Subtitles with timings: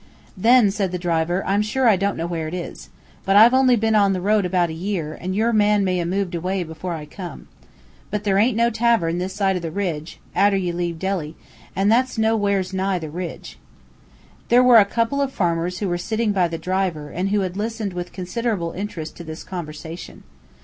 [0.35, 2.89] "Then," said the driver, "I'm sure I don't know where it is.
[3.23, 6.07] But I've only been on the road about a year, and your man may 'a'
[6.07, 7.47] moved away afore I come.
[8.09, 11.35] But there aint no tavern this side the ridge, arter ye leave Delhi,
[11.75, 13.59] and, that's nowhere's nigh the ridge."
[14.49, 17.55] There were a couple of farmers who were sitting by the driver, and who had
[17.55, 20.23] listened with considerable interest to this conversation.